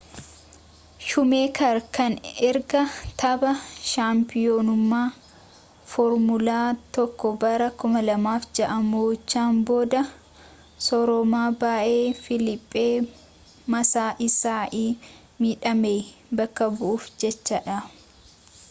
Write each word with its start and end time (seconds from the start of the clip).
shuumeeker 1.07 1.77
kan 1.97 2.13
erga 2.49 2.81
tapha 3.21 3.51
shaampiyoonummaa 3.89 5.03
foormulaa 5.91 6.63
1 7.03 7.29
bara 7.43 7.67
2006 7.85 8.89
mo'achuun 9.03 9.61
booda 9.69 10.01
sooroma 10.87 11.43
ba'ee 11.65 12.01
filiippee 12.23 12.93
maasaa 13.75 14.09
isai 14.31 14.85
midhame 15.45 15.95
bakka 16.41 16.73
bu'uuf 16.81 17.09
jedha 17.25 17.81